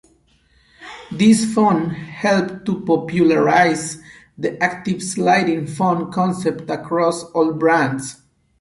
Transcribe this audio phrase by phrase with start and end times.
[1.11, 3.99] This phone helped to popularise
[4.35, 8.19] the 'active' sliding phone concept across all brands.